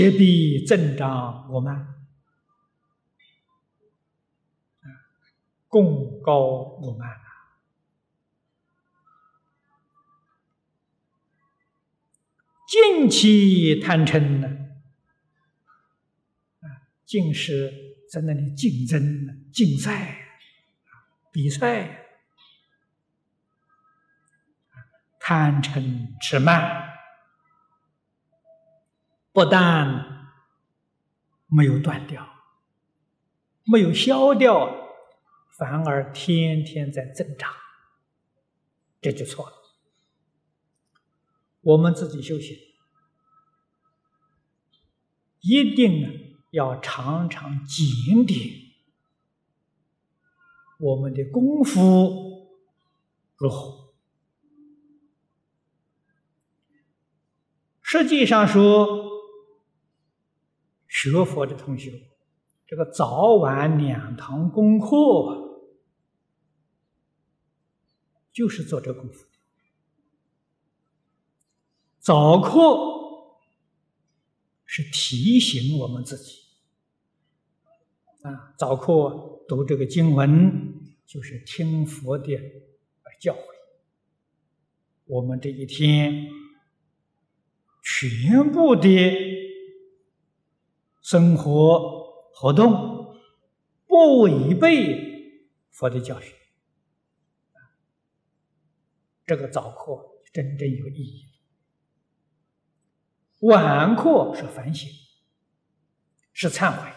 [0.00, 1.94] 切必增长我慢，
[5.68, 7.26] 共高我慢啊！
[12.66, 14.48] 尽其贪嗔呢？
[16.60, 17.70] 啊，尽是
[18.10, 20.16] 在那里竞争、竞赛、
[21.30, 22.06] 比赛。
[25.22, 26.89] 贪嗔痴慢，
[29.32, 30.32] 不但
[31.46, 32.28] 没有断掉，
[33.64, 34.88] 没有消掉，
[35.56, 37.52] 反而天天在增长，
[39.00, 39.56] 这就错了。
[41.60, 42.56] 我们自己修行，
[45.40, 48.38] 一定要常常检点
[50.78, 52.56] 我们的功夫
[53.36, 53.92] 如何。
[57.82, 59.19] 实际上说，
[60.90, 61.92] 学佛的同学，
[62.66, 65.62] 这个早晚两堂功课，
[68.32, 69.30] 就是做这功夫的。
[72.00, 72.58] 早课
[74.66, 76.40] 是提醒我们自己，
[78.22, 80.74] 啊，早课读这个经文，
[81.06, 82.36] 就是听佛的
[83.20, 83.38] 教诲，
[85.06, 86.28] 我们这一天。
[87.82, 88.88] 全部的
[91.10, 93.16] 生活活动
[93.88, 96.32] 不违背佛的教训，
[99.26, 100.00] 这个早课
[100.32, 101.24] 真正有意义。
[103.40, 104.88] 晚课是反省，
[106.32, 106.88] 是忏悔。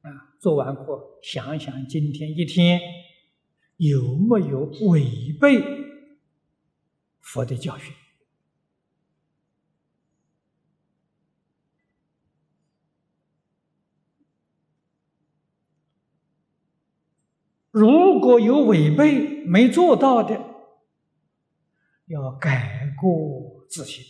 [0.00, 2.80] 啊，做完课想想今天一天
[3.76, 5.62] 有没有违背
[7.20, 7.94] 佛的教训。
[17.72, 20.38] 如果有违背没做到的，
[22.04, 24.04] 要改过自新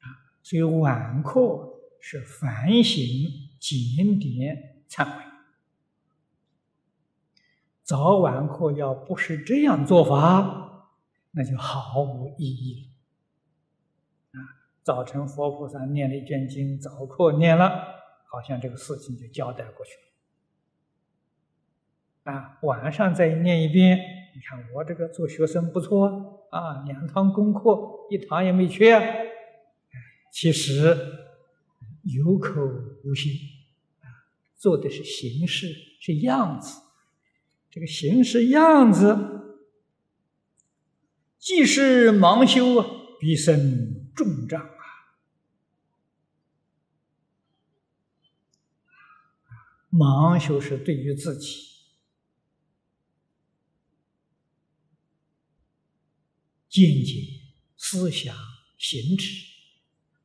[0.00, 0.08] 啊。
[0.42, 3.04] 所以晚课是反省、
[3.60, 5.22] 检点、忏悔。
[7.82, 10.88] 早晚课要不是这样做法，
[11.32, 12.90] 那就毫无意义
[14.32, 14.40] 了。
[14.40, 14.48] 啊，
[14.82, 17.68] 早晨佛菩萨念了一卷经，早课念了，
[18.24, 20.15] 好像这个事情就交代过去了。
[22.26, 23.96] 啊，晚上再念一遍。
[24.34, 27.78] 你看我这个做学生不错啊，两堂功课
[28.10, 29.00] 一堂也没缺。
[30.32, 30.96] 其实
[32.02, 32.60] 有口
[33.04, 33.32] 无心
[34.00, 34.10] 啊，
[34.56, 35.68] 做的是形式，
[36.00, 36.82] 是样子。
[37.70, 39.16] 这个形式样子，
[41.38, 42.86] 既是盲修啊，
[43.20, 44.82] 必生重障啊。
[49.92, 51.75] 盲修是对于自己。
[56.76, 57.40] 见解、
[57.78, 58.36] 思想、
[58.76, 59.46] 行持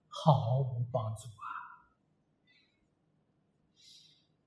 [0.09, 1.47] 毫无帮助啊！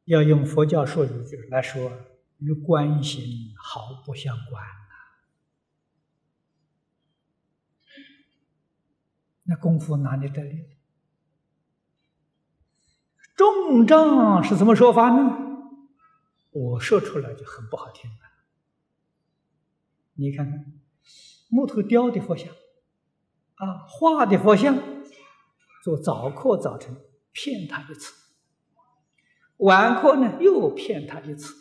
[0.04, 1.08] 要用佛教术语
[1.48, 1.90] 来说，
[2.40, 4.62] 与观行毫不相关
[9.44, 10.76] 那功夫哪里得力？
[13.34, 15.38] 重障是怎么说法呢？
[16.50, 18.18] 我说出来就很不好听了。
[20.12, 20.80] 你看看。
[21.54, 22.48] 木头雕的佛像，
[23.54, 24.76] 啊，画的佛像，
[25.84, 26.96] 做早课早晨
[27.30, 28.12] 骗他一次，
[29.58, 31.54] 晚课呢又骗他一次，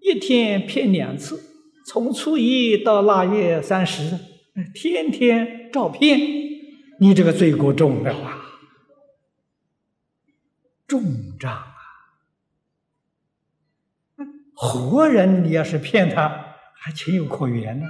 [0.00, 1.38] 一天骗两次，
[1.86, 4.18] 从初一到腊月三十，
[4.74, 6.18] 天天照骗，
[6.98, 8.42] 你这个罪过重了啊，
[10.86, 11.02] 重
[11.38, 11.76] 账啊！
[14.54, 17.86] 活人你要是骗他，还情有可原呢。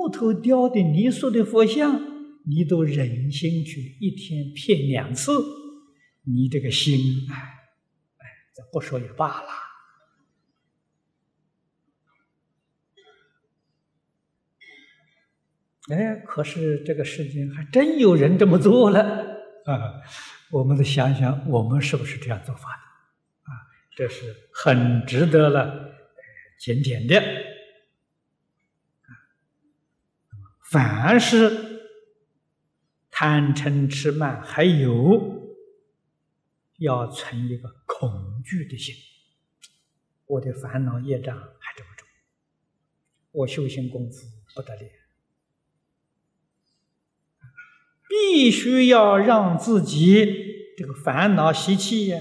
[0.00, 2.00] 木头雕的泥塑的佛像，
[2.46, 5.30] 你都忍心去一天骗两次，
[6.24, 9.48] 你这个心，哎，哎，这不说也罢了。
[15.90, 19.02] 哎，可是这个事情还真有人这么做了
[19.66, 20.00] 啊！
[20.50, 23.52] 我们得想想，我们是不是这样做法的？
[23.52, 23.52] 啊，
[23.94, 25.90] 这是很值得了
[26.58, 27.22] 检点的。
[30.70, 31.88] 凡是
[33.10, 35.58] 贪嗔痴慢，还有
[36.78, 38.94] 要存一个恐惧的心。
[40.26, 42.06] 我的烦恼业障还这么重，
[43.32, 44.82] 我修行功夫不得了，
[48.08, 50.24] 必须要让自己
[50.78, 52.20] 这个烦恼习气呀，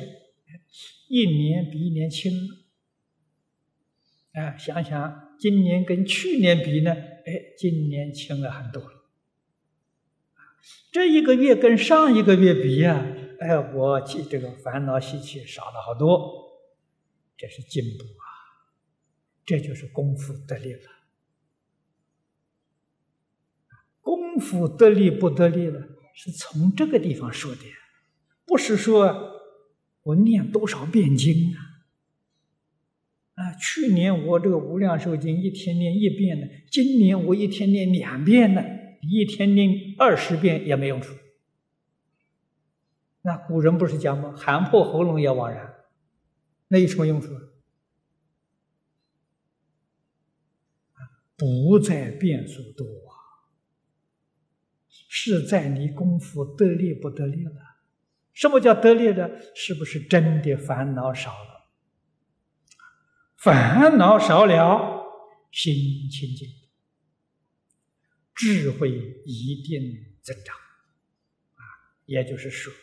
[1.07, 2.31] 一年比一年轻。
[4.33, 6.95] 啊，想想今年跟去年比呢，
[7.29, 9.03] 哎，今年轻了很多了。
[10.91, 13.05] 这一个月跟上一个月比呀，
[13.39, 16.59] 哎，我这这个烦恼习气少了好多，
[17.37, 18.25] 这是进步啊，
[19.45, 20.81] 这就是功夫得力了。
[24.01, 27.61] 功夫得力不得力了，是从这个地方说的，
[28.43, 29.39] 不是说
[30.01, 31.68] 我念多少遍经啊。
[33.53, 38.63] 去年我这个无量寿经一天念一遍呢，今年我一天念两遍呢。
[39.01, 41.15] 一天念二十遍也没用处。
[43.21, 44.35] 那古人不是讲吗？
[44.35, 45.73] 喊破喉咙也枉然。
[46.67, 47.29] 那有什么用处？
[51.37, 53.47] 不在变数多啊，
[54.89, 57.53] 是在你功夫得力不得力了。
[58.33, 59.29] 什么叫得力呢？
[59.55, 61.58] 是不是真的烦恼少了？
[63.41, 65.05] 烦恼少了，
[65.49, 66.49] 心清净。
[68.35, 68.91] 智慧
[69.25, 70.55] 一定增长，
[71.55, 71.63] 啊，
[72.05, 72.73] 也就是说，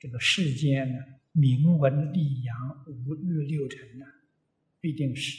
[0.00, 0.98] 这个世间呢，
[1.30, 4.06] 名闻利养、五欲六尘呢，
[4.80, 5.38] 必定是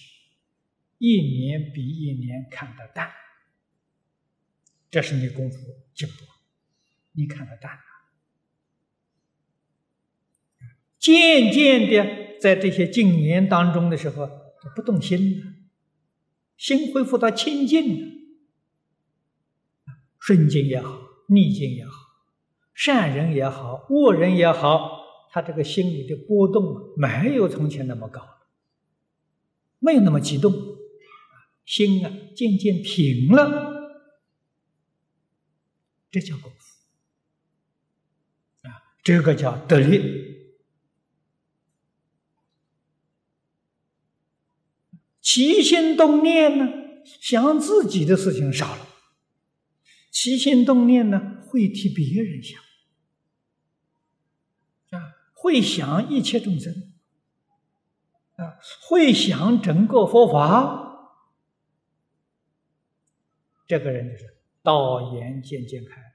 [0.99, 3.11] 一年比一年看得淡。
[4.89, 5.57] 这是你功夫
[5.93, 6.25] 进步，
[7.11, 7.81] 你看得淡了，
[10.97, 15.53] 渐渐的，在这些静年当中的时候，不动心了，
[16.57, 18.11] 心恢复到清净了。
[20.19, 21.93] 顺境也好，逆境也好，
[22.75, 28.21] 善人也好，恶人也好，他这个心里的波动没有从前那么高，
[29.79, 30.53] 没有那么激动，
[31.65, 33.99] 心啊渐渐平了，
[36.11, 36.87] 这叫功夫
[38.67, 40.30] 啊，这个叫得力，
[45.33, 46.67] 起心动念呢，
[47.21, 48.85] 想自己的事情少了。
[50.11, 52.59] 起心动念呢，会替别人想，
[54.89, 56.91] 啊，会想一切众生，
[58.35, 61.15] 啊，会想整个佛法，
[63.65, 66.13] 这个人就是道眼渐渐开，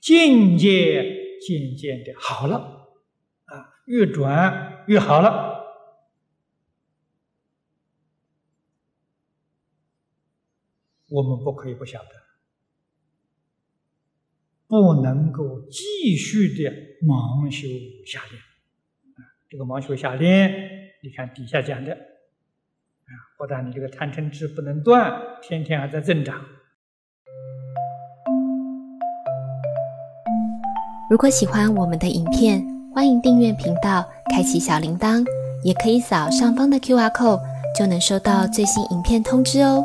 [0.00, 2.88] 境界渐渐的好了，
[3.44, 5.45] 啊，越转越好了。
[11.16, 12.08] 我们不可以不晓得，
[14.66, 16.70] 不能够继续的
[17.06, 17.66] 盲修
[18.04, 18.42] 下练。
[19.48, 20.52] 这个盲修下练，
[21.02, 25.10] 你看底下讲的，啊，不但你这个贪嗔痴不能断，
[25.40, 26.38] 天天还在增长。
[31.08, 32.62] 如果喜欢我们的影片，
[32.94, 35.24] 欢迎订阅频道，开启小铃铛，
[35.64, 37.40] 也可以扫上方的 Q R code，
[37.74, 39.82] 就能收到最新影片通知哦。